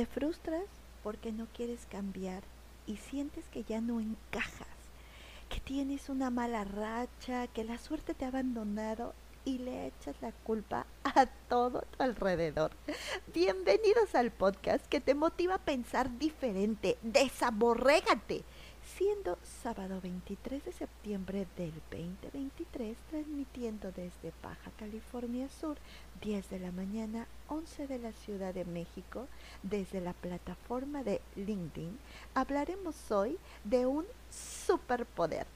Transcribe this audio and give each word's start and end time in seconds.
Te 0.00 0.06
frustras 0.06 0.64
porque 1.02 1.30
no 1.30 1.46
quieres 1.54 1.84
cambiar 1.84 2.42
y 2.86 2.96
sientes 2.96 3.44
que 3.48 3.64
ya 3.64 3.82
no 3.82 4.00
encajas, 4.00 4.66
que 5.50 5.60
tienes 5.60 6.08
una 6.08 6.30
mala 6.30 6.64
racha, 6.64 7.48
que 7.48 7.64
la 7.64 7.76
suerte 7.76 8.14
te 8.14 8.24
ha 8.24 8.28
abandonado 8.28 9.12
y 9.44 9.58
le 9.58 9.88
echas 9.88 10.16
la 10.22 10.32
culpa 10.32 10.86
a 11.04 11.26
todo 11.50 11.82
tu 11.82 12.02
alrededor. 12.02 12.70
Bienvenidos 13.34 14.14
al 14.14 14.30
podcast 14.30 14.86
que 14.86 15.02
te 15.02 15.14
motiva 15.14 15.56
a 15.56 15.64
pensar 15.66 16.18
diferente. 16.18 16.96
Desaborrégate 17.02 18.42
siendo 18.96 19.38
sábado 19.62 20.00
23 20.00 20.64
de 20.64 20.72
septiembre 20.72 21.46
del 21.56 21.72
2023, 21.90 22.96
transmitiendo 23.10 23.92
desde 23.92 24.32
Baja 24.42 24.70
California 24.78 25.48
Sur, 25.48 25.76
10 26.22 26.50
de 26.50 26.58
la 26.58 26.72
mañana, 26.72 27.26
11 27.48 27.86
de 27.86 27.98
la 27.98 28.12
Ciudad 28.12 28.54
de 28.54 28.64
México, 28.64 29.26
desde 29.62 30.00
la 30.00 30.12
plataforma 30.12 31.02
de 31.02 31.20
LinkedIn, 31.36 31.98
hablaremos 32.34 33.10
hoy 33.10 33.38
de 33.64 33.86
un 33.86 34.06
superpoder, 34.30 35.46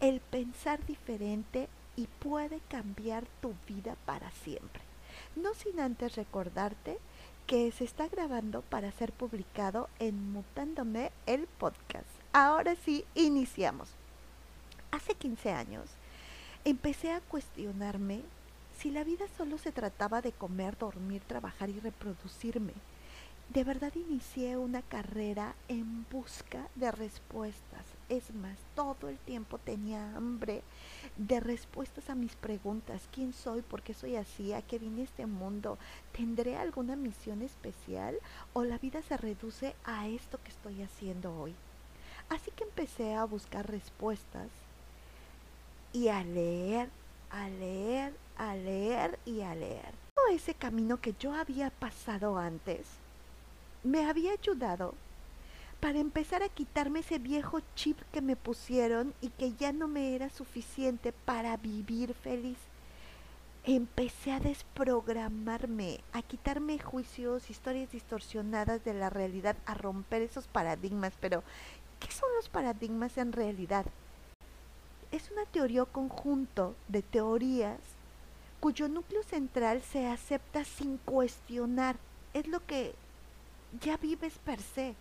el 0.00 0.20
pensar 0.20 0.84
diferente 0.86 1.68
y 1.96 2.06
puede 2.06 2.60
cambiar 2.68 3.24
tu 3.40 3.54
vida 3.66 3.96
para 4.06 4.30
siempre. 4.30 4.82
No 5.36 5.54
sin 5.54 5.80
antes 5.80 6.16
recordarte 6.16 6.98
que 7.46 7.72
se 7.72 7.84
está 7.84 8.08
grabando 8.08 8.62
para 8.62 8.92
ser 8.92 9.12
publicado 9.12 9.88
en 9.98 10.32
Mutándome 10.32 11.10
el 11.26 11.46
podcast. 11.46 12.17
Ahora 12.32 12.76
sí, 12.84 13.06
iniciamos. 13.14 13.88
Hace 14.90 15.14
15 15.14 15.50
años 15.50 15.88
empecé 16.64 17.12
a 17.12 17.20
cuestionarme 17.20 18.20
si 18.78 18.90
la 18.90 19.02
vida 19.02 19.24
solo 19.38 19.56
se 19.56 19.72
trataba 19.72 20.20
de 20.20 20.32
comer, 20.32 20.76
dormir, 20.76 21.22
trabajar 21.26 21.70
y 21.70 21.80
reproducirme. 21.80 22.74
De 23.48 23.64
verdad 23.64 23.94
inicié 23.94 24.58
una 24.58 24.82
carrera 24.82 25.54
en 25.68 26.06
busca 26.10 26.68
de 26.74 26.90
respuestas. 26.90 27.86
Es 28.10 28.34
más, 28.34 28.58
todo 28.74 29.08
el 29.08 29.16
tiempo 29.16 29.56
tenía 29.56 30.14
hambre 30.14 30.62
de 31.16 31.40
respuestas 31.40 32.10
a 32.10 32.14
mis 32.14 32.36
preguntas. 32.36 33.08
¿Quién 33.10 33.32
soy? 33.32 33.62
¿Por 33.62 33.80
qué 33.80 33.94
soy 33.94 34.16
así? 34.16 34.52
¿A 34.52 34.60
qué 34.60 34.78
vine 34.78 35.02
este 35.02 35.24
mundo? 35.24 35.78
¿Tendré 36.12 36.58
alguna 36.58 36.94
misión 36.94 37.40
especial? 37.40 38.18
¿O 38.52 38.64
la 38.64 38.76
vida 38.76 39.00
se 39.00 39.16
reduce 39.16 39.74
a 39.84 40.08
esto 40.08 40.38
que 40.44 40.50
estoy 40.50 40.82
haciendo 40.82 41.34
hoy? 41.34 41.54
Así 42.28 42.50
que 42.50 42.64
empecé 42.64 43.14
a 43.14 43.24
buscar 43.24 43.70
respuestas 43.70 44.48
y 45.92 46.08
a 46.08 46.22
leer, 46.22 46.88
a 47.30 47.48
leer, 47.48 48.14
a 48.36 48.54
leer 48.54 49.18
y 49.24 49.40
a 49.40 49.54
leer. 49.54 49.92
Todo 50.14 50.28
ese 50.28 50.54
camino 50.54 51.00
que 51.00 51.14
yo 51.18 51.34
había 51.34 51.70
pasado 51.70 52.38
antes 52.38 52.86
me 53.82 54.04
había 54.04 54.32
ayudado 54.32 54.94
para 55.80 55.98
empezar 55.98 56.42
a 56.42 56.48
quitarme 56.48 57.00
ese 57.00 57.18
viejo 57.18 57.60
chip 57.76 57.98
que 58.12 58.20
me 58.20 58.36
pusieron 58.36 59.14
y 59.20 59.28
que 59.28 59.52
ya 59.52 59.72
no 59.72 59.86
me 59.86 60.14
era 60.14 60.28
suficiente 60.28 61.12
para 61.12 61.56
vivir 61.56 62.14
feliz. 62.14 62.58
Empecé 63.64 64.32
a 64.32 64.40
desprogramarme, 64.40 66.00
a 66.12 66.22
quitarme 66.22 66.78
juicios, 66.78 67.50
historias 67.50 67.92
distorsionadas 67.92 68.82
de 68.84 68.94
la 68.94 69.10
realidad, 69.10 69.56
a 69.66 69.74
romper 69.74 70.22
esos 70.22 70.48
paradigmas, 70.48 71.12
pero 71.20 71.44
¿Qué 72.00 72.10
son 72.10 72.28
los 72.36 72.48
paradigmas 72.48 73.18
en 73.18 73.32
realidad? 73.32 73.86
Es 75.10 75.30
una 75.30 75.44
teoría 75.46 75.84
conjunto 75.84 76.74
de 76.88 77.02
teorías 77.02 77.80
cuyo 78.60 78.88
núcleo 78.88 79.22
central 79.22 79.82
se 79.82 80.06
acepta 80.06 80.64
sin 80.64 80.98
cuestionar. 80.98 81.96
Es 82.34 82.46
lo 82.48 82.64
que 82.66 82.94
ya 83.80 83.96
vives 83.96 84.38
per 84.38 84.60
se. 84.60 84.94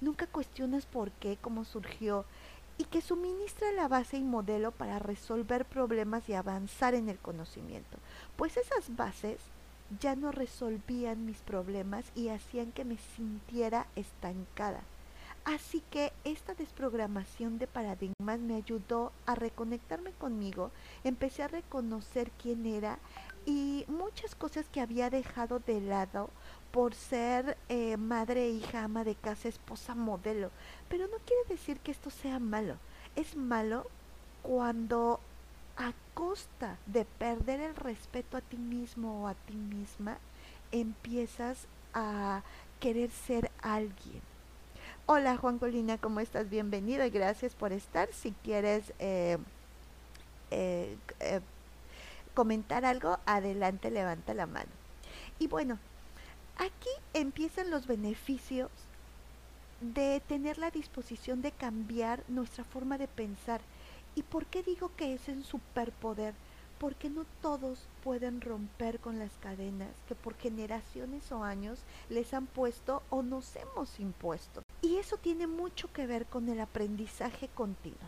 Nunca 0.00 0.26
cuestionas 0.26 0.86
por 0.86 1.10
qué, 1.12 1.36
cómo 1.40 1.64
surgió 1.64 2.24
y 2.78 2.84
que 2.84 3.00
suministra 3.00 3.70
la 3.72 3.88
base 3.88 4.16
y 4.16 4.22
modelo 4.22 4.72
para 4.72 4.98
resolver 4.98 5.64
problemas 5.64 6.28
y 6.28 6.34
avanzar 6.34 6.94
en 6.94 7.08
el 7.08 7.18
conocimiento. 7.18 7.98
Pues 8.36 8.56
esas 8.56 8.96
bases 8.96 9.38
ya 10.00 10.16
no 10.16 10.32
resolvían 10.32 11.26
mis 11.26 11.38
problemas 11.38 12.04
y 12.14 12.30
hacían 12.30 12.72
que 12.72 12.84
me 12.84 12.96
sintiera 13.16 13.86
estancada. 13.94 14.80
Así 15.44 15.82
que 15.90 16.12
esta 16.22 16.54
desprogramación 16.54 17.58
de 17.58 17.66
paradigmas 17.66 18.38
me 18.38 18.54
ayudó 18.54 19.10
a 19.26 19.34
reconectarme 19.34 20.12
conmigo, 20.12 20.70
empecé 21.02 21.42
a 21.42 21.48
reconocer 21.48 22.30
quién 22.40 22.64
era 22.64 23.00
y 23.44 23.84
muchas 23.88 24.36
cosas 24.36 24.66
que 24.68 24.80
había 24.80 25.10
dejado 25.10 25.58
de 25.58 25.80
lado 25.80 26.30
por 26.70 26.94
ser 26.94 27.56
eh, 27.68 27.96
madre, 27.96 28.50
hija, 28.50 28.84
ama 28.84 29.02
de 29.02 29.16
casa, 29.16 29.48
esposa, 29.48 29.96
modelo. 29.96 30.52
Pero 30.88 31.08
no 31.08 31.16
quiere 31.26 31.42
decir 31.48 31.80
que 31.80 31.90
esto 31.90 32.10
sea 32.10 32.38
malo. 32.38 32.76
Es 33.16 33.34
malo 33.34 33.88
cuando 34.42 35.18
a 35.76 35.92
costa 36.14 36.78
de 36.86 37.04
perder 37.04 37.58
el 37.58 37.74
respeto 37.74 38.36
a 38.36 38.42
ti 38.42 38.58
mismo 38.58 39.22
o 39.22 39.26
a 39.26 39.34
ti 39.34 39.54
misma, 39.54 40.18
empiezas 40.70 41.66
a 41.94 42.42
querer 42.78 43.10
ser 43.10 43.50
alguien 43.60 44.31
Hola 45.06 45.36
Juan 45.36 45.58
Colina, 45.58 45.98
¿cómo 45.98 46.20
estás? 46.20 46.48
Bienvenido 46.48 47.04
y 47.04 47.10
gracias 47.10 47.56
por 47.56 47.72
estar. 47.72 48.08
Si 48.12 48.30
quieres 48.44 48.92
eh, 49.00 49.36
eh, 50.52 50.96
eh, 51.18 51.40
comentar 52.34 52.84
algo, 52.84 53.18
adelante, 53.26 53.90
levanta 53.90 54.32
la 54.32 54.46
mano. 54.46 54.70
Y 55.40 55.48
bueno, 55.48 55.76
aquí 56.56 56.88
empiezan 57.14 57.68
los 57.68 57.88
beneficios 57.88 58.70
de 59.80 60.22
tener 60.28 60.58
la 60.58 60.70
disposición 60.70 61.42
de 61.42 61.50
cambiar 61.50 62.22
nuestra 62.28 62.62
forma 62.62 62.96
de 62.96 63.08
pensar. 63.08 63.60
¿Y 64.14 64.22
por 64.22 64.46
qué 64.46 64.62
digo 64.62 64.92
que 64.96 65.14
es 65.14 65.26
un 65.26 65.42
superpoder? 65.42 66.32
Porque 66.82 67.08
no 67.08 67.24
todos 67.40 67.86
pueden 68.02 68.40
romper 68.40 68.98
con 68.98 69.20
las 69.20 69.30
cadenas 69.40 69.94
que 70.08 70.16
por 70.16 70.34
generaciones 70.34 71.30
o 71.30 71.44
años 71.44 71.78
les 72.10 72.34
han 72.34 72.46
puesto 72.46 73.04
o 73.08 73.22
nos 73.22 73.54
hemos 73.54 74.00
impuesto. 74.00 74.62
Y 74.80 74.96
eso 74.96 75.16
tiene 75.16 75.46
mucho 75.46 75.92
que 75.92 76.08
ver 76.08 76.26
con 76.26 76.48
el 76.48 76.60
aprendizaje 76.60 77.46
continuo. 77.54 78.00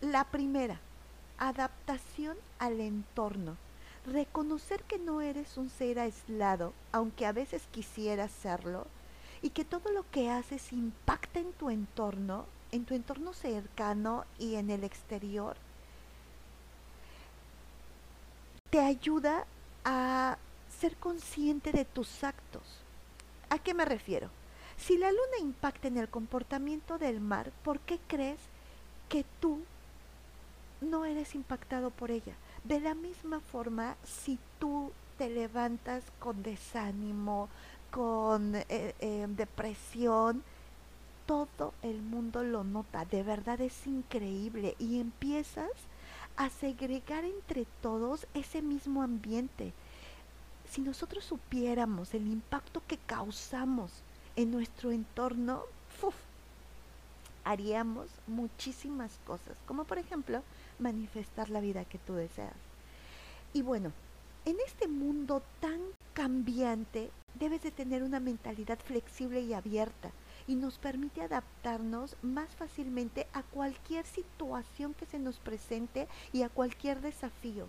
La 0.00 0.24
primera, 0.24 0.80
adaptación 1.38 2.36
al 2.58 2.80
entorno. 2.80 3.56
Reconocer 4.04 4.82
que 4.82 4.98
no 4.98 5.20
eres 5.20 5.56
un 5.56 5.70
ser 5.70 6.00
aislado, 6.00 6.72
aunque 6.90 7.26
a 7.26 7.32
veces 7.32 7.62
quisieras 7.70 8.32
serlo, 8.32 8.88
y 9.40 9.50
que 9.50 9.64
todo 9.64 9.92
lo 9.92 10.04
que 10.10 10.30
haces 10.30 10.72
impacta 10.72 11.38
en 11.38 11.52
tu 11.52 11.70
entorno, 11.70 12.46
en 12.72 12.86
tu 12.86 12.94
entorno 12.94 13.32
cercano 13.34 14.24
y 14.36 14.56
en 14.56 14.70
el 14.70 14.82
exterior, 14.82 15.56
te 18.74 18.80
ayuda 18.80 19.46
a 19.84 20.36
ser 20.80 20.96
consciente 20.96 21.70
de 21.70 21.84
tus 21.84 22.24
actos. 22.24 22.64
¿A 23.48 23.60
qué 23.60 23.72
me 23.72 23.84
refiero? 23.84 24.30
Si 24.76 24.98
la 24.98 25.12
luna 25.12 25.38
impacta 25.40 25.86
en 25.86 25.96
el 25.96 26.08
comportamiento 26.08 26.98
del 26.98 27.20
mar, 27.20 27.52
¿por 27.62 27.78
qué 27.78 28.00
crees 28.08 28.40
que 29.08 29.24
tú 29.38 29.60
no 30.80 31.04
eres 31.04 31.36
impactado 31.36 31.90
por 31.90 32.10
ella? 32.10 32.34
De 32.64 32.80
la 32.80 32.96
misma 32.96 33.38
forma, 33.38 33.94
si 34.02 34.40
tú 34.58 34.90
te 35.18 35.30
levantas 35.30 36.02
con 36.18 36.42
desánimo, 36.42 37.48
con 37.92 38.56
eh, 38.56 38.64
eh, 38.98 39.26
depresión, 39.28 40.42
todo 41.26 41.74
el 41.82 42.02
mundo 42.02 42.42
lo 42.42 42.64
nota, 42.64 43.04
de 43.04 43.22
verdad 43.22 43.60
es 43.60 43.86
increíble 43.86 44.74
y 44.80 44.98
empiezas 44.98 45.70
a 46.36 46.50
segregar 46.50 47.24
entre 47.24 47.66
todos 47.80 48.26
ese 48.34 48.62
mismo 48.62 49.02
ambiente. 49.02 49.72
Si 50.70 50.80
nosotros 50.80 51.24
supiéramos 51.24 52.14
el 52.14 52.26
impacto 52.26 52.82
que 52.86 52.98
causamos 52.98 53.92
en 54.36 54.50
nuestro 54.50 54.90
entorno, 54.90 55.62
haríamos 57.44 58.08
muchísimas 58.26 59.18
cosas, 59.26 59.56
como 59.66 59.84
por 59.84 59.98
ejemplo 59.98 60.42
manifestar 60.78 61.50
la 61.50 61.60
vida 61.60 61.84
que 61.84 61.98
tú 61.98 62.14
deseas. 62.14 62.56
Y 63.52 63.62
bueno, 63.62 63.92
en 64.44 64.56
este 64.66 64.88
mundo 64.88 65.42
tan 65.60 65.80
cambiante, 66.14 67.10
debes 67.38 67.62
de 67.62 67.70
tener 67.70 68.02
una 68.02 68.20
mentalidad 68.20 68.78
flexible 68.78 69.40
y 69.40 69.52
abierta 69.52 70.10
y 70.46 70.56
nos 70.56 70.78
permite 70.78 71.22
adaptarnos 71.22 72.16
más 72.22 72.54
fácilmente 72.56 73.26
a 73.32 73.42
cualquier 73.42 74.06
situación 74.06 74.94
que 74.94 75.06
se 75.06 75.18
nos 75.18 75.38
presente 75.38 76.08
y 76.32 76.42
a 76.42 76.48
cualquier 76.48 77.00
desafío 77.00 77.68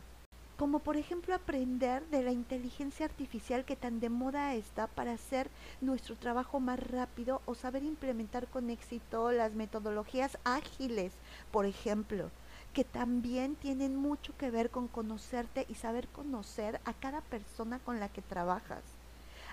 como 0.57 0.79
por 0.79 0.95
ejemplo 0.95 1.35
aprender 1.35 2.05
de 2.07 2.23
la 2.23 2.31
inteligencia 2.31 3.05
artificial 3.05 3.65
que 3.65 3.75
tan 3.75 3.99
de 3.99 4.09
moda 4.09 4.53
está 4.55 4.87
para 4.87 5.13
hacer 5.13 5.49
nuestro 5.81 6.15
trabajo 6.15 6.59
más 6.59 6.79
rápido 6.79 7.41
o 7.45 7.55
saber 7.55 7.83
implementar 7.83 8.47
con 8.47 8.69
éxito 8.69 9.31
las 9.31 9.53
metodologías 9.53 10.37
ágiles, 10.45 11.13
por 11.51 11.65
ejemplo, 11.65 12.31
que 12.73 12.85
también 12.85 13.55
tienen 13.55 13.95
mucho 13.95 14.35
que 14.37 14.51
ver 14.51 14.69
con 14.69 14.87
conocerte 14.87 15.65
y 15.67 15.75
saber 15.75 16.07
conocer 16.07 16.79
a 16.85 16.93
cada 16.93 17.21
persona 17.21 17.79
con 17.79 17.99
la 17.99 18.09
que 18.09 18.21
trabajas. 18.21 18.94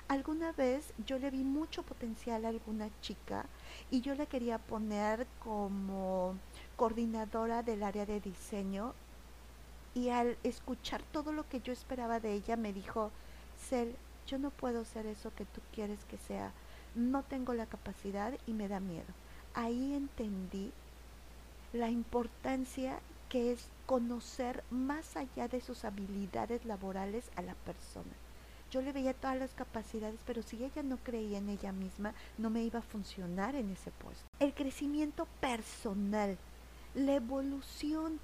Alguna 0.08 0.52
vez 0.52 0.92
yo 1.06 1.18
le 1.18 1.30
vi 1.30 1.42
mucho 1.42 1.82
potencial 1.82 2.44
a 2.44 2.48
alguna 2.48 2.90
chica 3.00 3.46
y 3.90 4.02
yo 4.02 4.14
la 4.14 4.26
quería 4.26 4.58
poner 4.58 5.26
como 5.42 6.36
coordinadora 6.76 7.62
del 7.62 7.82
área 7.82 8.04
de 8.04 8.20
diseño 8.20 8.94
y 9.94 10.10
al 10.10 10.36
escuchar 10.42 11.02
todo 11.12 11.32
lo 11.32 11.48
que 11.48 11.60
yo 11.60 11.72
esperaba 11.72 12.20
de 12.20 12.34
ella 12.34 12.56
me 12.56 12.72
dijo, 12.72 13.10
Cel, 13.58 13.96
yo 14.26 14.38
no 14.38 14.50
puedo 14.50 14.84
ser 14.84 15.06
eso 15.06 15.34
que 15.34 15.44
tú 15.44 15.60
quieres 15.74 16.04
que 16.04 16.18
sea, 16.18 16.52
no 16.94 17.22
tengo 17.22 17.54
la 17.54 17.66
capacidad 17.66 18.32
y 18.46 18.52
me 18.52 18.68
da 18.68 18.80
miedo. 18.80 19.12
Ahí 19.54 19.94
entendí 19.94 20.72
la 21.72 21.90
importancia 21.90 23.00
que 23.28 23.52
es 23.52 23.68
conocer 23.86 24.62
más 24.70 25.16
allá 25.16 25.48
de 25.48 25.60
sus 25.60 25.84
habilidades 25.84 26.64
laborales 26.64 27.30
a 27.36 27.42
la 27.42 27.54
persona. 27.54 28.12
Yo 28.72 28.80
le 28.80 28.92
veía 28.92 29.12
todas 29.12 29.38
las 29.38 29.52
capacidades, 29.52 30.18
pero 30.24 30.42
si 30.42 30.64
ella 30.64 30.82
no 30.82 30.96
creía 30.96 31.36
en 31.36 31.50
ella 31.50 31.72
misma, 31.72 32.14
no 32.38 32.48
me 32.48 32.62
iba 32.62 32.78
a 32.78 32.82
funcionar 32.82 33.54
en 33.54 33.68
ese 33.68 33.90
puesto. 33.90 34.24
El 34.40 34.54
crecimiento 34.54 35.28
personal, 35.42 36.38
la 36.94 37.12
evolución 37.12 38.18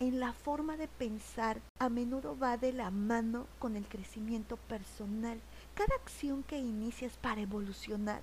en 0.00 0.18
la 0.18 0.32
forma 0.32 0.76
de 0.76 0.88
pensar 0.88 1.60
a 1.78 1.88
menudo 1.88 2.36
va 2.36 2.56
de 2.56 2.72
la 2.72 2.90
mano 2.90 3.46
con 3.60 3.76
el 3.76 3.86
crecimiento 3.86 4.56
personal. 4.56 5.40
Cada 5.74 5.94
acción 5.94 6.42
que 6.42 6.58
inicias 6.58 7.16
para 7.18 7.40
evolucionar 7.40 8.22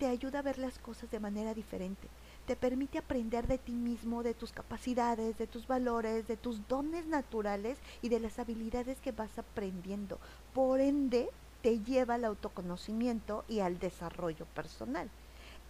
te 0.00 0.06
ayuda 0.06 0.40
a 0.40 0.42
ver 0.42 0.58
las 0.58 0.80
cosas 0.80 1.08
de 1.12 1.20
manera 1.20 1.54
diferente. 1.54 2.08
Te 2.46 2.56
permite 2.56 2.98
aprender 2.98 3.46
de 3.46 3.58
ti 3.58 3.72
mismo, 3.72 4.22
de 4.22 4.34
tus 4.34 4.52
capacidades, 4.52 5.38
de 5.38 5.46
tus 5.46 5.66
valores, 5.66 6.26
de 6.26 6.36
tus 6.36 6.66
dones 6.66 7.06
naturales 7.06 7.78
y 8.02 8.08
de 8.08 8.20
las 8.20 8.38
habilidades 8.38 9.00
que 9.00 9.12
vas 9.12 9.38
aprendiendo. 9.38 10.18
Por 10.52 10.80
ende, 10.80 11.30
te 11.62 11.80
lleva 11.80 12.14
al 12.14 12.24
autoconocimiento 12.24 13.44
y 13.48 13.60
al 13.60 13.78
desarrollo 13.78 14.46
personal. 14.46 15.10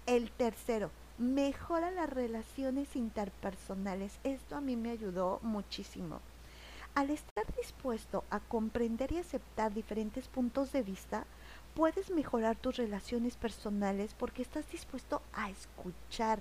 El 0.06 0.30
tercero, 0.30 0.90
mejora 1.18 1.90
las 1.90 2.08
relaciones 2.08 2.96
interpersonales. 2.96 4.18
Esto 4.24 4.56
a 4.56 4.60
mí 4.60 4.76
me 4.76 4.90
ayudó 4.90 5.38
muchísimo. 5.42 6.20
Al 6.94 7.10
estar 7.10 7.44
dispuesto 7.56 8.24
a 8.30 8.40
comprender 8.40 9.12
y 9.12 9.18
aceptar 9.18 9.72
diferentes 9.72 10.26
puntos 10.28 10.72
de 10.72 10.82
vista, 10.82 11.24
puedes 11.74 12.10
mejorar 12.10 12.56
tus 12.56 12.76
relaciones 12.76 13.36
personales 13.36 14.14
porque 14.14 14.42
estás 14.42 14.68
dispuesto 14.70 15.22
a 15.32 15.50
escuchar 15.50 16.40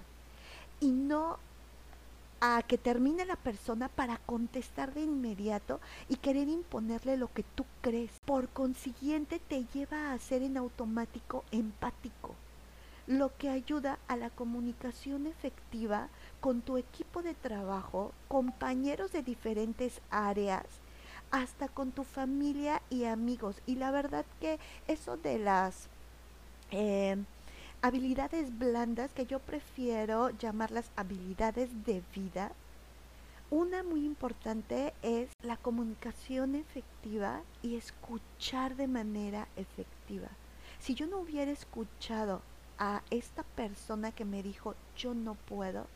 y 0.80 0.92
no 0.92 1.38
a 2.42 2.64
que 2.64 2.78
termine 2.78 3.26
la 3.26 3.36
persona 3.36 3.90
para 3.90 4.18
contestar 4.18 4.94
de 4.94 5.02
inmediato 5.02 5.82
y 6.08 6.16
querer 6.16 6.48
imponerle 6.48 7.18
lo 7.18 7.32
que 7.34 7.44
tú 7.44 7.66
crees. 7.82 8.12
Por 8.26 8.48
consiguiente, 8.50 9.40
te 9.40 9.66
lleva 9.74 10.14
a 10.14 10.20
ser 10.20 10.42
en 10.42 10.58
automático 10.58 11.44
empático 11.52 12.36
lo 13.10 13.36
que 13.38 13.50
ayuda 13.50 13.98
a 14.08 14.16
la 14.16 14.30
comunicación 14.30 15.26
efectiva 15.26 16.10
con 16.42 16.62
tu 16.62 16.78
equipo 16.78 17.24
de 17.24 17.34
trabajo, 17.34 18.14
compañeros 18.28 19.12
de 19.12 19.24
diferentes 19.24 20.00
áreas, 20.12 20.64
hasta 21.32 21.70
con 21.70 21.92
tu 21.92 22.04
familia 22.04 22.84
y 22.92 23.06
amigos. 23.06 23.64
Y 23.66 23.76
la 23.76 23.90
verdad 23.90 24.26
que 24.40 24.60
eso 24.88 25.18
de 25.18 25.40
las 25.40 25.90
eh, 26.70 27.18
habilidades 27.82 28.58
blandas, 28.58 29.12
que 29.14 29.26
yo 29.26 29.40
prefiero 29.40 30.30
llamarlas 30.32 30.92
habilidades 30.96 31.70
de 31.86 32.04
vida, 32.14 32.52
una 33.52 33.82
muy 33.82 34.06
importante 34.06 34.94
es 35.02 35.30
la 35.42 35.58
comunicación 35.58 36.56
efectiva 36.56 37.42
y 37.64 37.78
escuchar 37.78 38.76
de 38.76 38.88
manera 38.88 39.48
efectiva. 39.56 40.28
Si 40.80 40.94
yo 40.94 41.08
no 41.08 41.18
hubiera 41.20 41.52
escuchado 41.52 42.42
a 42.78 43.02
esta 43.10 43.44
persona 43.44 44.12
que 44.12 44.24
me 44.24 44.44
dijo 44.44 44.76
yo 44.96 45.14
no 45.14 45.34
puedo 45.34 45.88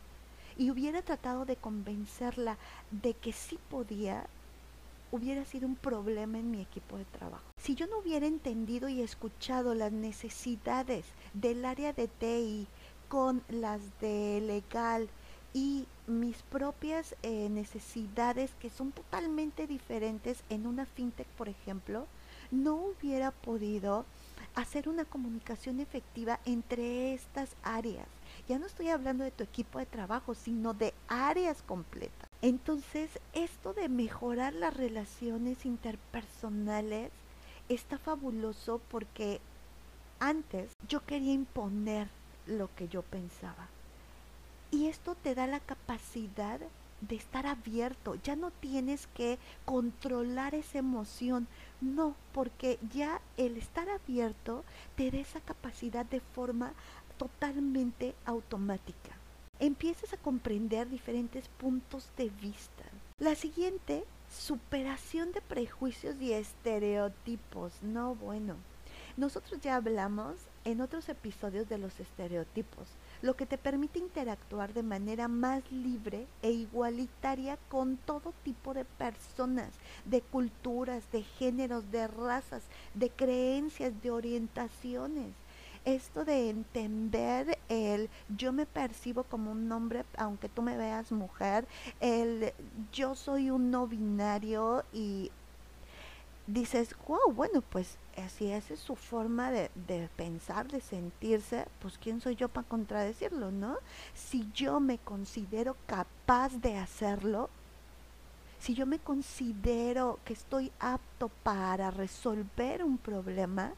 y 0.57 0.71
hubiera 0.71 1.01
tratado 1.01 1.45
de 1.45 1.55
convencerla 1.55 2.57
de 2.89 3.13
que 3.13 3.33
sí 3.33 3.59
podía, 3.69 4.25
hubiera 5.13 5.45
sido 5.45 5.67
un 5.67 5.75
problema 5.75 6.39
en 6.39 6.49
mi 6.49 6.59
equipo 6.59 6.97
de 6.97 7.05
trabajo. 7.05 7.43
Si 7.61 7.75
yo 7.75 7.85
no 7.85 7.99
hubiera 7.99 8.25
entendido 8.25 8.89
y 8.89 9.01
escuchado 9.01 9.75
las 9.75 9.91
necesidades 9.91 11.05
del 11.35 11.63
área 11.65 11.93
de 11.93 12.07
TI 12.07 12.67
con 13.09 13.43
las 13.47 13.79
de 14.01 14.41
legal 14.41 15.07
y 15.53 15.85
mis 16.07 16.41
propias 16.41 17.15
eh, 17.21 17.47
necesidades 17.49 18.55
que 18.59 18.71
son 18.71 18.91
totalmente 18.91 19.67
diferentes 19.67 20.43
en 20.49 20.65
una 20.65 20.87
fintech, 20.87 21.27
por 21.37 21.47
ejemplo, 21.47 22.07
no 22.49 22.73
hubiera 22.73 23.29
podido 23.29 24.05
hacer 24.55 24.89
una 24.89 25.05
comunicación 25.05 25.79
efectiva 25.79 26.39
entre 26.45 27.13
estas 27.13 27.55
áreas. 27.61 28.07
Ya 28.47 28.59
no 28.59 28.65
estoy 28.65 28.89
hablando 28.89 29.23
de 29.23 29.31
tu 29.31 29.43
equipo 29.43 29.79
de 29.79 29.85
trabajo, 29.85 30.35
sino 30.35 30.73
de 30.73 30.93
áreas 31.07 31.61
completas. 31.61 32.29
Entonces, 32.41 33.09
esto 33.33 33.73
de 33.73 33.87
mejorar 33.87 34.53
las 34.53 34.75
relaciones 34.75 35.65
interpersonales 35.65 37.11
está 37.69 37.97
fabuloso 37.97 38.81
porque 38.89 39.39
antes 40.19 40.71
yo 40.89 41.05
quería 41.05 41.33
imponer 41.33 42.09
lo 42.45 42.69
que 42.75 42.89
yo 42.89 43.01
pensaba. 43.01 43.67
Y 44.71 44.87
esto 44.87 45.15
te 45.15 45.35
da 45.35 45.47
la 45.47 45.61
capacidad 45.61 46.59
de 47.07 47.15
estar 47.15 47.45
abierto. 47.45 48.15
Ya 48.23 48.35
no 48.35 48.51
tienes 48.51 49.07
que 49.07 49.37
controlar 49.65 50.55
esa 50.55 50.79
emoción. 50.79 51.47
No, 51.81 52.15
porque 52.33 52.79
ya 52.93 53.21
el 53.37 53.57
estar 53.57 53.87
abierto 53.89 54.63
te 54.95 55.11
da 55.11 55.17
esa 55.19 55.41
capacidad 55.41 56.05
de 56.05 56.21
forma 56.21 56.73
totalmente 57.17 58.15
automática. 58.25 59.11
Empiezas 59.59 60.13
a 60.13 60.17
comprender 60.17 60.89
diferentes 60.89 61.47
puntos 61.47 62.09
de 62.17 62.29
vista. 62.29 62.83
La 63.19 63.35
siguiente, 63.35 64.03
superación 64.29 65.31
de 65.31 65.41
prejuicios 65.41 66.15
y 66.21 66.33
estereotipos. 66.33 67.73
No, 67.81 68.15
bueno. 68.15 68.55
Nosotros 69.15 69.61
ya 69.61 69.75
hablamos 69.75 70.35
en 70.65 70.81
otros 70.81 71.07
episodios 71.07 71.69
de 71.69 71.77
los 71.77 71.99
estereotipos 71.99 72.87
lo 73.23 73.37
que 73.37 73.45
te 73.45 73.57
permite 73.57 73.99
interactuar 73.99 74.73
de 74.73 74.83
manera 74.83 75.29
más 75.29 75.63
libre 75.71 76.27
e 76.41 76.51
igualitaria 76.51 77.57
con 77.69 77.95
todo 77.95 78.33
tipo 78.43 78.73
de 78.73 78.83
personas, 78.83 79.69
de 80.03 80.19
culturas, 80.19 81.09
de 81.13 81.23
géneros, 81.23 81.89
de 81.89 82.05
razas, 82.07 82.63
de 82.93 83.09
creencias, 83.09 83.93
de 84.01 84.11
orientaciones. 84.11 85.31
Esto 85.85 86.23
de 86.23 86.49
entender 86.49 87.59
el 87.67 88.09
yo 88.29 88.53
me 88.53 88.65
percibo 88.65 89.23
como 89.23 89.51
un 89.51 89.69
hombre 89.71 90.05
aunque 90.17 90.47
tú 90.47 90.61
me 90.61 90.77
veas 90.77 91.11
mujer, 91.11 91.67
el 91.99 92.53
yo 92.93 93.15
soy 93.15 93.49
un 93.49 93.69
no 93.69 93.87
binario 93.87 94.85
y 94.93 95.29
dices, 96.47 96.95
wow, 97.07 97.33
bueno, 97.33 97.61
pues 97.61 97.97
si 98.37 98.51
esa 98.51 98.73
es 98.73 98.79
su 98.79 98.95
forma 98.95 99.51
de, 99.51 99.71
de, 99.87 100.09
pensar, 100.15 100.67
de 100.69 100.81
sentirse, 100.81 101.65
pues 101.81 101.97
quién 101.97 102.21
soy 102.21 102.35
yo 102.35 102.49
para 102.49 102.67
contradecirlo, 102.67 103.51
¿no? 103.51 103.77
Si 104.13 104.49
yo 104.53 104.79
me 104.79 104.97
considero 104.99 105.75
capaz 105.87 106.53
de 106.61 106.77
hacerlo, 106.77 107.49
si 108.59 108.73
yo 108.73 108.85
me 108.85 108.99
considero 108.99 110.19
que 110.25 110.33
estoy 110.33 110.71
apto 110.79 111.29
para 111.43 111.91
resolver 111.91 112.83
un 112.83 112.97
problema, 112.97 113.73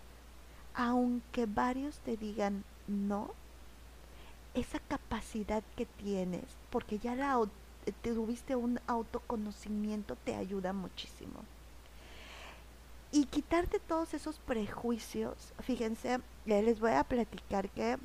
aunque 0.75 1.46
varios 1.46 2.00
te 2.00 2.17
digan 2.17 2.63
no, 2.88 3.32
esa 4.53 4.79
capacidad 4.79 5.63
que 5.75 5.86
tienes, 5.86 6.46
porque 6.70 7.00
ya 7.00 7.15
la, 7.15 7.39
tuviste 8.01 8.55
un 8.55 8.79
autoconocimiento, 8.88 10.15
te 10.24 10.36
ayuda 10.36 10.74
muchísimo 10.74 11.44
y 13.15 13.25
quitarte 13.27 13.79
todos 13.79 14.13
esos 14.13 14.39
prejuicios. 14.39 15.53
Fíjense, 15.62 16.20
les 16.46 16.79
voy 16.82 16.91
a 16.91 17.05
platicar 17.05 17.70
que 17.70 17.98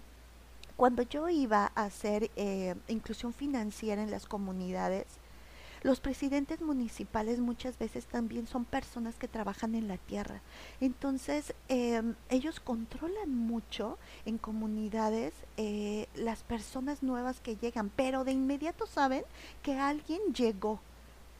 cuando 0.76 1.02
yo 1.02 1.28
iba 1.28 1.72
a 1.74 1.84
hacer 1.84 2.30
eh, 2.36 2.76
inclusión 2.86 3.32
financiera 3.32 4.02
en 4.02 4.12
las 4.12 4.26
comunidades, 4.26 5.06
los 5.82 6.00
presidentes 6.00 6.60
municipales 6.60 7.40
muchas 7.40 7.78
veces 7.78 8.06
también 8.06 8.46
son 8.46 8.64
personas 8.64 9.16
que 9.16 9.28
trabajan 9.28 9.74
en 9.74 9.88
la 9.88 9.96
tierra. 9.96 10.42
Entonces, 10.80 11.54
em, 11.68 12.14
ellos 12.28 12.60
controlan 12.60 13.34
mucho 13.34 13.98
en 14.26 14.38
comunidades 14.38 15.32
eh, 15.56 16.08
las 16.14 16.42
personas 16.42 17.02
nuevas 17.02 17.40
que 17.40 17.56
llegan, 17.56 17.90
pero 17.94 18.24
de 18.24 18.32
inmediato 18.32 18.86
saben 18.86 19.24
que 19.62 19.78
alguien 19.78 20.20
llegó 20.34 20.80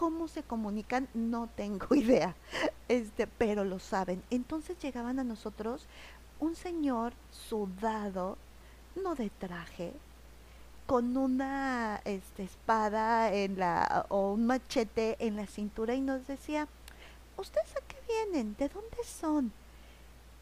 ¿Cómo 0.00 0.28
se 0.28 0.42
comunican? 0.42 1.08
No 1.12 1.46
tengo 1.54 1.94
idea, 1.94 2.34
este, 2.88 3.26
pero 3.26 3.64
lo 3.64 3.78
saben. 3.78 4.22
Entonces 4.30 4.78
llegaban 4.78 5.18
a 5.18 5.24
nosotros 5.24 5.86
un 6.38 6.54
señor 6.54 7.12
sudado, 7.30 8.38
no 8.96 9.14
de 9.14 9.28
traje, 9.28 9.92
con 10.90 11.16
una 11.16 12.00
este, 12.04 12.42
espada 12.42 13.32
en 13.32 13.60
la, 13.60 14.06
o 14.08 14.32
un 14.32 14.44
machete 14.44 15.16
en 15.24 15.36
la 15.36 15.46
cintura 15.46 15.94
y 15.94 16.00
nos 16.00 16.26
decía, 16.26 16.66
¿ustedes 17.36 17.76
a 17.76 17.86
qué 17.86 17.96
vienen? 18.08 18.56
¿De 18.58 18.68
dónde 18.68 19.04
son? 19.04 19.52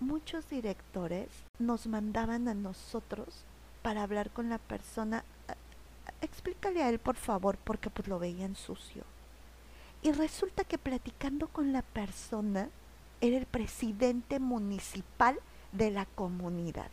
muchos 0.00 0.48
directores 0.48 1.28
nos 1.58 1.86
mandaban 1.86 2.48
a 2.48 2.54
nosotros 2.54 3.44
para 3.82 4.02
hablar 4.02 4.30
con 4.30 4.48
la 4.48 4.56
persona. 4.56 5.22
Explícale 6.22 6.82
a 6.82 6.88
él, 6.88 6.98
por 6.98 7.16
favor, 7.16 7.58
porque 7.62 7.90
pues 7.90 8.08
lo 8.08 8.18
veían 8.18 8.56
sucio. 8.56 9.04
Y 10.00 10.12
resulta 10.12 10.64
que 10.64 10.78
platicando 10.78 11.48
con 11.48 11.74
la 11.74 11.82
persona, 11.82 12.70
era 13.20 13.36
el 13.36 13.44
presidente 13.44 14.38
municipal 14.38 15.38
de 15.72 15.90
la 15.90 16.06
comunidad 16.06 16.88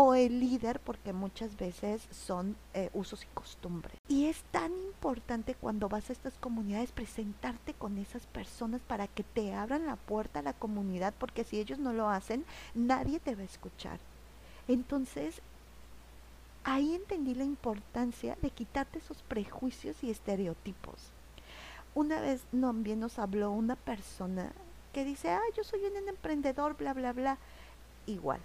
o 0.00 0.14
el 0.14 0.38
líder, 0.38 0.78
porque 0.78 1.12
muchas 1.12 1.56
veces 1.56 2.06
son 2.12 2.54
eh, 2.72 2.88
usos 2.94 3.24
y 3.24 3.26
costumbres. 3.34 3.98
Y 4.06 4.26
es 4.26 4.44
tan 4.52 4.70
importante 4.72 5.56
cuando 5.56 5.88
vas 5.88 6.08
a 6.08 6.12
estas 6.12 6.38
comunidades 6.38 6.92
presentarte 6.92 7.74
con 7.74 7.98
esas 7.98 8.24
personas 8.28 8.80
para 8.80 9.08
que 9.08 9.24
te 9.24 9.52
abran 9.54 9.86
la 9.86 9.96
puerta 9.96 10.38
a 10.38 10.44
la 10.44 10.52
comunidad, 10.52 11.14
porque 11.18 11.42
si 11.42 11.58
ellos 11.58 11.80
no 11.80 11.92
lo 11.92 12.08
hacen, 12.08 12.44
nadie 12.76 13.18
te 13.18 13.34
va 13.34 13.42
a 13.42 13.46
escuchar. 13.46 13.98
Entonces, 14.68 15.42
ahí 16.62 16.94
entendí 16.94 17.34
la 17.34 17.42
importancia 17.42 18.38
de 18.40 18.50
quitarte 18.50 19.00
esos 19.00 19.22
prejuicios 19.22 20.04
y 20.04 20.12
estereotipos. 20.12 21.10
Una 21.96 22.20
vez 22.20 22.44
también 22.52 23.00
nos 23.00 23.18
habló 23.18 23.50
una 23.50 23.74
persona 23.74 24.52
que 24.92 25.04
dice, 25.04 25.30
ah, 25.30 25.42
yo 25.56 25.64
soy 25.64 25.80
un 25.80 26.08
emprendedor, 26.08 26.76
bla, 26.76 26.94
bla, 26.94 27.12
bla. 27.12 27.38
Igual, 28.06 28.40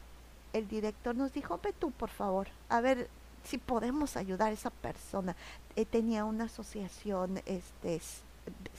el 0.54 0.68
director 0.68 1.16
nos 1.16 1.34
dijo, 1.34 1.60
ve 1.62 1.74
tú, 1.74 1.92
por 1.92 2.10
favor, 2.10 2.48
a 2.70 2.80
ver 2.82 3.10
si 3.44 3.58
podemos 3.58 4.16
ayudar 4.16 4.50
a 4.50 4.54
esa 4.54 4.70
persona. 4.70 5.36
Eh, 5.76 5.86
tenía 5.86 6.26
una 6.26 6.46
asociación 6.46 7.42
este, 7.46 8.00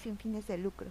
sin 0.00 0.16
fines 0.16 0.46
de 0.46 0.58
lucro. 0.58 0.90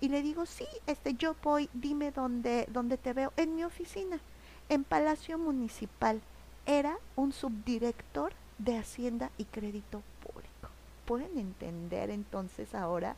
Y 0.00 0.08
le 0.08 0.22
digo, 0.22 0.46
sí, 0.46 0.66
este, 0.86 1.14
yo 1.14 1.34
voy, 1.42 1.68
dime 1.72 2.12
dónde, 2.12 2.66
dónde 2.70 2.96
te 2.96 3.12
veo. 3.12 3.32
En 3.36 3.56
mi 3.56 3.64
oficina, 3.64 4.20
en 4.68 4.84
Palacio 4.84 5.38
Municipal. 5.38 6.20
Era 6.66 6.98
un 7.16 7.32
subdirector 7.32 8.32
de 8.58 8.76
Hacienda 8.76 9.30
y 9.38 9.44
Crédito 9.44 10.02
Público. 10.20 10.68
Pueden 11.06 11.38
entender 11.38 12.10
entonces 12.10 12.74
ahora 12.74 13.16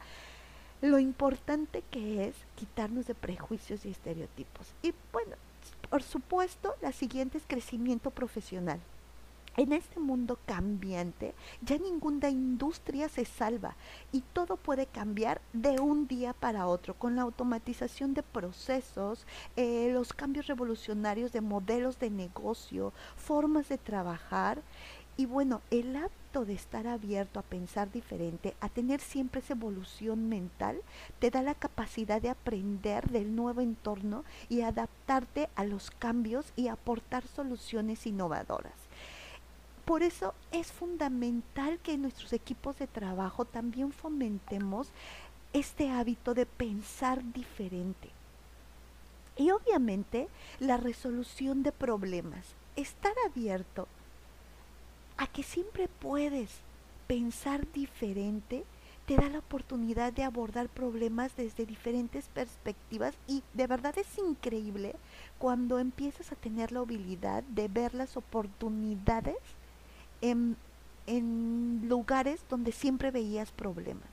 lo 0.81 0.99
importante 0.99 1.83
que 1.91 2.29
es 2.29 2.37
quitarnos 2.55 3.07
de 3.07 3.15
prejuicios 3.15 3.85
y 3.85 3.91
estereotipos. 3.91 4.69
Y 4.83 4.95
bueno, 5.13 5.37
por 5.89 6.03
supuesto, 6.03 6.75
la 6.81 6.93
siguiente 6.93 7.39
es 7.39 7.45
crecimiento 7.47 8.11
profesional. 8.11 8.81
En 9.57 9.73
este 9.73 9.99
mundo 9.99 10.39
cambiante, 10.47 11.35
ya 11.61 11.77
ninguna 11.77 12.31
industria 12.31 13.09
se 13.09 13.25
salva 13.25 13.75
y 14.13 14.21
todo 14.33 14.57
puede 14.57 14.87
cambiar 14.87 15.41
de 15.53 15.81
un 15.81 16.07
día 16.07 16.33
para 16.33 16.69
otro 16.69 16.95
con 16.95 17.17
la 17.17 17.23
automatización 17.23 18.15
de 18.15 18.23
procesos, 18.23 19.27
eh, 19.57 19.91
los 19.93 20.13
cambios 20.13 20.47
revolucionarios 20.47 21.33
de 21.33 21.41
modelos 21.41 21.99
de 21.99 22.11
negocio, 22.11 22.93
formas 23.17 23.69
de 23.69 23.77
trabajar 23.77 24.63
y 25.17 25.27
bueno, 25.27 25.61
el 25.71 25.97
de 26.31 26.55
estar 26.55 26.87
abierto 26.87 27.41
a 27.41 27.43
pensar 27.43 27.91
diferente, 27.91 28.55
a 28.61 28.69
tener 28.69 29.01
siempre 29.01 29.41
esa 29.41 29.55
evolución 29.55 30.29
mental, 30.29 30.81
te 31.19 31.31
da 31.31 31.43
la 31.43 31.57
capacidad 31.57 32.23
de 32.23 32.31
aprender 32.31 33.11
del 33.11 33.35
nuevo 33.35 33.61
entorno 33.61 34.25
y 34.49 34.61
adaptarte 34.61 35.49
a 35.57 35.65
los 35.65 35.91
cambios 35.91 36.53
y 36.55 36.69
aportar 36.69 37.27
soluciones 37.27 38.07
innovadoras. 38.07 38.73
Por 39.85 40.05
eso 40.05 40.35
es 40.53 40.71
fundamental 40.71 41.81
que 41.81 41.95
en 41.95 42.03
nuestros 42.03 42.33
equipos 42.33 42.79
de 42.79 42.87
trabajo 42.87 43.45
también 43.45 43.91
fomentemos 43.91 44.89
este 45.53 45.91
hábito 45.91 46.33
de 46.33 46.47
pensar 46.47 47.25
diferente. 47.33 48.09
Y 49.37 49.51
obviamente 49.51 50.29
la 50.61 50.77
resolución 50.77 51.65
de 51.65 51.73
problemas. 51.73 52.47
Estar 52.77 53.15
abierto 53.27 53.89
a 55.21 55.27
que 55.27 55.43
siempre 55.43 55.87
puedes 55.87 56.49
pensar 57.07 57.71
diferente, 57.73 58.65
te 59.05 59.17
da 59.17 59.29
la 59.29 59.41
oportunidad 59.41 60.15
de 60.15 60.25
abordar 60.25 60.71
problemas 60.71 61.37
desde 61.37 61.67
diferentes 61.67 62.29
perspectivas 62.29 63.15
y 63.27 63.43
de 63.53 63.67
verdad 63.67 63.99
es 63.99 64.17
increíble 64.17 64.97
cuando 65.39 65.79
empiezas 65.79 66.33
a 66.33 66.37
tener 66.37 66.73
la 66.73 66.81
habilidad 66.81 67.43
de 67.43 67.69
ver 67.69 67.93
las 67.93 68.17
oportunidades 68.17 69.37
en, 70.23 70.57
en 71.07 71.83
lugares 71.87 72.41
donde 72.49 72.73
siempre 72.73 73.11
veías 73.11 73.53
problemas. 73.53 74.09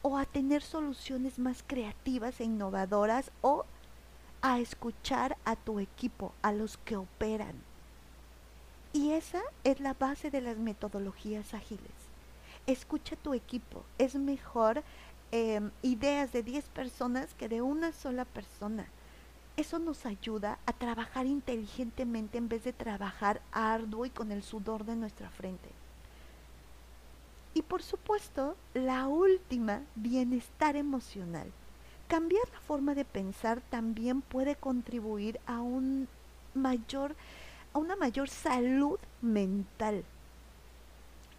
O 0.00 0.16
a 0.16 0.24
tener 0.24 0.62
soluciones 0.62 1.38
más 1.38 1.62
creativas 1.66 2.40
e 2.40 2.44
innovadoras 2.44 3.30
o 3.42 3.66
a 4.40 4.60
escuchar 4.60 5.36
a 5.44 5.56
tu 5.56 5.78
equipo, 5.78 6.32
a 6.40 6.52
los 6.52 6.78
que 6.78 6.96
operan 6.96 7.69
y 8.92 9.12
esa 9.12 9.40
es 9.64 9.80
la 9.80 9.94
base 9.94 10.30
de 10.30 10.40
las 10.40 10.56
metodologías 10.56 11.54
ágiles. 11.54 11.92
Escucha 12.66 13.16
tu 13.16 13.34
equipo. 13.34 13.84
Es 13.98 14.14
mejor 14.16 14.82
em, 15.32 15.70
ideas 15.82 16.32
de 16.32 16.42
10 16.42 16.68
personas 16.70 17.34
que 17.34 17.48
de 17.48 17.62
una 17.62 17.92
sola 17.92 18.24
persona. 18.24 18.86
Eso 19.56 19.78
nos 19.78 20.06
ayuda 20.06 20.58
a 20.66 20.72
trabajar 20.72 21.26
inteligentemente 21.26 22.38
en 22.38 22.48
vez 22.48 22.64
de 22.64 22.72
trabajar 22.72 23.40
arduo 23.52 24.06
y 24.06 24.10
con 24.10 24.32
el 24.32 24.42
sudor 24.42 24.84
de 24.84 24.96
nuestra 24.96 25.30
frente. 25.30 25.68
Y 27.54 27.62
por 27.62 27.82
supuesto, 27.82 28.56
la 28.74 29.06
última, 29.08 29.82
bienestar 29.96 30.76
emocional. 30.76 31.50
Cambiar 32.08 32.48
la 32.52 32.60
forma 32.60 32.94
de 32.94 33.04
pensar 33.04 33.60
también 33.70 34.22
puede 34.22 34.56
contribuir 34.56 35.40
a 35.46 35.60
un 35.60 36.08
mayor 36.54 37.14
a 37.72 37.78
una 37.78 37.96
mayor 37.96 38.28
salud 38.28 38.98
mental. 39.22 40.04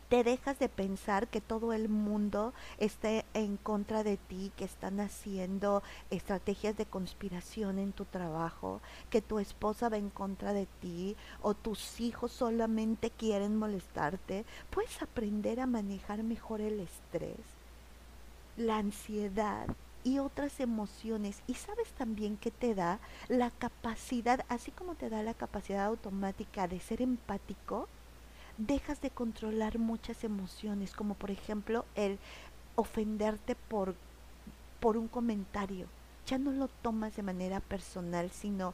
Te 0.09 0.25
dejas 0.25 0.59
de 0.59 0.67
pensar 0.67 1.29
que 1.29 1.39
todo 1.39 1.71
el 1.71 1.87
mundo 1.87 2.53
esté 2.79 3.23
en 3.33 3.55
contra 3.55 4.03
de 4.03 4.17
ti, 4.17 4.51
que 4.57 4.65
están 4.65 4.99
haciendo 4.99 5.83
estrategias 6.09 6.75
de 6.75 6.85
conspiración 6.85 7.79
en 7.79 7.93
tu 7.93 8.03
trabajo, 8.03 8.81
que 9.09 9.21
tu 9.21 9.39
esposa 9.39 9.87
va 9.87 9.95
en 9.95 10.09
contra 10.09 10.51
de 10.51 10.67
ti 10.81 11.15
o 11.41 11.53
tus 11.53 12.01
hijos 12.01 12.33
solamente 12.33 13.09
quieren 13.09 13.55
molestarte. 13.55 14.43
Puedes 14.69 15.01
aprender 15.01 15.61
a 15.61 15.65
manejar 15.65 16.23
mejor 16.23 16.59
el 16.59 16.81
estrés, 16.81 17.39
la 18.57 18.79
ansiedad 18.79 19.67
y 20.03 20.19
otras 20.19 20.59
emociones. 20.59 21.41
Y 21.47 21.55
sabes 21.55 21.91
también 21.93 22.37
que 22.37 22.51
te 22.51 22.75
da 22.75 22.99
la 23.27 23.51
capacidad, 23.51 24.45
así 24.49 24.71
como 24.71 24.95
te 24.95 25.09
da 25.09 25.23
la 25.23 25.33
capacidad 25.33 25.85
automática 25.85 26.67
de 26.67 26.79
ser 26.79 27.01
empático, 27.01 27.87
dejas 28.57 29.01
de 29.01 29.09
controlar 29.09 29.79
muchas 29.79 30.23
emociones, 30.23 30.93
como 30.93 31.15
por 31.15 31.31
ejemplo 31.31 31.85
el 31.95 32.19
ofenderte 32.75 33.55
por, 33.55 33.95
por 34.79 34.97
un 34.97 35.07
comentario. 35.07 35.87
Ya 36.27 36.37
no 36.37 36.51
lo 36.51 36.67
tomas 36.67 37.15
de 37.15 37.23
manera 37.23 37.59
personal, 37.59 38.29
sino 38.31 38.73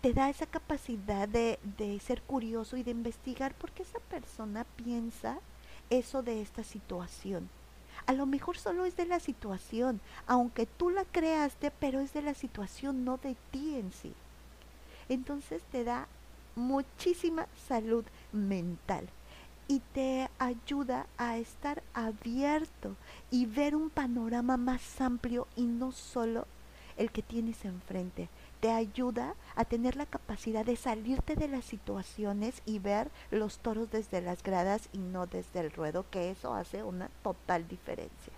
te 0.00 0.12
da 0.12 0.28
esa 0.28 0.46
capacidad 0.46 1.28
de, 1.28 1.58
de 1.78 1.98
ser 2.00 2.22
curioso 2.22 2.76
y 2.76 2.82
de 2.82 2.90
investigar 2.90 3.54
por 3.54 3.70
qué 3.72 3.82
esa 3.82 4.00
persona 4.00 4.64
piensa 4.76 5.38
eso 5.90 6.22
de 6.22 6.42
esta 6.42 6.64
situación 6.64 7.48
a 8.06 8.12
lo 8.12 8.26
mejor 8.26 8.58
solo 8.58 8.84
es 8.84 8.96
de 8.96 9.06
la 9.06 9.20
situación, 9.20 10.00
aunque 10.26 10.66
tú 10.66 10.90
la 10.90 11.04
creaste, 11.04 11.70
pero 11.70 12.00
es 12.00 12.12
de 12.12 12.22
la 12.22 12.34
situación, 12.34 13.04
no 13.04 13.16
de 13.16 13.36
ti 13.50 13.76
en 13.76 13.92
sí. 13.92 14.12
Entonces 15.08 15.62
te 15.70 15.84
da 15.84 16.08
muchísima 16.54 17.46
salud 17.68 18.04
mental 18.32 19.08
y 19.68 19.80
te 19.92 20.28
ayuda 20.38 21.06
a 21.18 21.38
estar 21.38 21.82
abierto 21.94 22.96
y 23.30 23.46
ver 23.46 23.74
un 23.74 23.90
panorama 23.90 24.56
más 24.56 25.00
amplio 25.00 25.46
y 25.56 25.62
no 25.62 25.92
solo 25.92 26.46
el 26.96 27.10
que 27.10 27.22
tienes 27.22 27.64
enfrente 27.64 28.28
te 28.60 28.70
ayuda 28.70 29.34
a 29.54 29.64
tener 29.64 29.96
la 29.96 30.06
capacidad 30.06 30.64
de 30.64 30.76
salirte 30.76 31.36
de 31.36 31.48
las 31.48 31.64
situaciones 31.64 32.62
y 32.64 32.78
ver 32.78 33.10
los 33.30 33.58
toros 33.58 33.90
desde 33.90 34.20
las 34.20 34.42
gradas 34.42 34.88
y 34.92 34.98
no 34.98 35.26
desde 35.26 35.60
el 35.60 35.70
ruedo, 35.70 36.06
que 36.10 36.30
eso 36.30 36.54
hace 36.54 36.82
una 36.82 37.08
total 37.22 37.68
diferencia. 37.68 38.32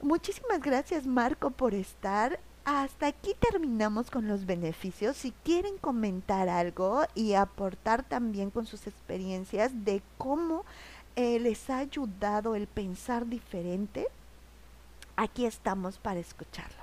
Muchísimas 0.00 0.60
gracias 0.60 1.06
Marco 1.06 1.50
por 1.50 1.74
estar. 1.74 2.38
Hasta 2.64 3.06
aquí 3.06 3.34
terminamos 3.40 4.10
con 4.10 4.28
los 4.28 4.44
beneficios. 4.44 5.16
Si 5.16 5.32
quieren 5.42 5.78
comentar 5.78 6.50
algo 6.50 7.02
y 7.14 7.32
aportar 7.32 8.02
también 8.02 8.50
con 8.50 8.66
sus 8.66 8.86
experiencias 8.86 9.84
de 9.84 10.02
cómo 10.18 10.64
eh, 11.16 11.40
les 11.40 11.70
ha 11.70 11.78
ayudado 11.78 12.54
el 12.54 12.66
pensar 12.66 13.26
diferente, 13.26 14.06
aquí 15.18 15.46
estamos 15.46 15.98
para 15.98 16.20
escucharlos. 16.20 16.76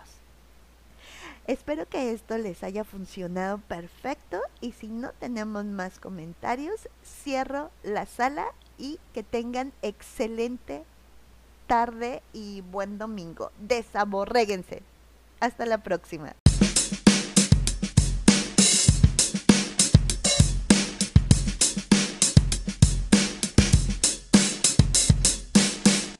Espero 1.47 1.87
que 1.87 2.11
esto 2.11 2.37
les 2.37 2.63
haya 2.63 2.83
funcionado 2.83 3.59
perfecto 3.59 4.41
y 4.61 4.73
si 4.73 4.87
no 4.87 5.11
tenemos 5.13 5.63
más 5.65 5.99
comentarios, 5.99 6.89
cierro 7.03 7.71
la 7.83 8.05
sala 8.05 8.47
y 8.77 8.99
que 9.13 9.23
tengan 9.23 9.71
excelente 9.81 10.83
tarde 11.67 12.21
y 12.33 12.61
buen 12.61 12.97
domingo. 12.97 13.51
Desaborréguense. 13.59 14.81
Hasta 15.39 15.65
la 15.65 15.77
próxima. 15.77 16.35